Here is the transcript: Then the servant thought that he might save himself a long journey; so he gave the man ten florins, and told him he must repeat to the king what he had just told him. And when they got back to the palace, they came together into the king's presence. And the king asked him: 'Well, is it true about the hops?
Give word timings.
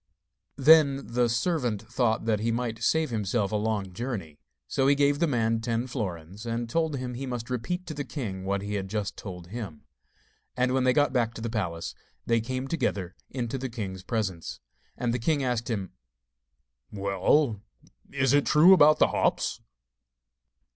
Then 0.57 1.13
the 1.13 1.29
servant 1.29 1.83
thought 1.83 2.25
that 2.25 2.39
he 2.39 2.51
might 2.51 2.81
save 2.81 3.11
himself 3.11 3.51
a 3.51 3.55
long 3.55 3.93
journey; 3.93 4.39
so 4.67 4.87
he 4.87 4.95
gave 4.95 5.19
the 5.19 5.27
man 5.27 5.59
ten 5.61 5.85
florins, 5.85 6.43
and 6.43 6.67
told 6.67 6.95
him 6.95 7.13
he 7.13 7.27
must 7.27 7.51
repeat 7.51 7.85
to 7.85 7.93
the 7.93 8.03
king 8.03 8.43
what 8.43 8.63
he 8.63 8.73
had 8.73 8.87
just 8.87 9.15
told 9.15 9.49
him. 9.49 9.83
And 10.57 10.73
when 10.73 10.85
they 10.85 10.93
got 10.93 11.13
back 11.13 11.35
to 11.35 11.41
the 11.41 11.51
palace, 11.51 11.93
they 12.25 12.41
came 12.41 12.67
together 12.67 13.15
into 13.29 13.59
the 13.59 13.69
king's 13.69 14.01
presence. 14.01 14.59
And 14.97 15.13
the 15.13 15.19
king 15.19 15.43
asked 15.43 15.69
him: 15.69 15.91
'Well, 16.91 17.61
is 18.11 18.33
it 18.33 18.47
true 18.47 18.73
about 18.73 18.97
the 18.97 19.09
hops? 19.09 19.61